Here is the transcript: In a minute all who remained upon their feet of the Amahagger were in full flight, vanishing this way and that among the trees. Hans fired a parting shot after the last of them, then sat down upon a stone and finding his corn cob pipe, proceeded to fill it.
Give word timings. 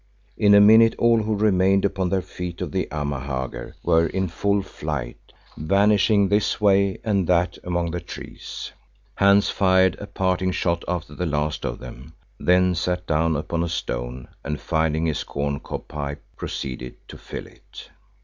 In 0.35 0.55
a 0.55 0.59
minute 0.59 0.95
all 0.97 1.21
who 1.21 1.35
remained 1.35 1.85
upon 1.85 2.09
their 2.09 2.23
feet 2.23 2.59
of 2.59 2.71
the 2.71 2.87
Amahagger 2.91 3.75
were 3.83 4.07
in 4.07 4.29
full 4.29 4.63
flight, 4.63 5.31
vanishing 5.55 6.27
this 6.27 6.59
way 6.59 6.99
and 7.03 7.27
that 7.27 7.59
among 7.63 7.91
the 7.91 7.99
trees. 7.99 8.71
Hans 9.13 9.51
fired 9.51 9.95
a 9.99 10.07
parting 10.07 10.53
shot 10.53 10.83
after 10.87 11.13
the 11.13 11.27
last 11.27 11.65
of 11.67 11.77
them, 11.77 12.13
then 12.39 12.73
sat 12.73 13.05
down 13.05 13.35
upon 13.35 13.61
a 13.61 13.69
stone 13.69 14.27
and 14.43 14.59
finding 14.59 15.05
his 15.05 15.23
corn 15.23 15.59
cob 15.59 15.87
pipe, 15.87 16.23
proceeded 16.35 16.95
to 17.07 17.19
fill 17.19 17.45
it. 17.45 17.91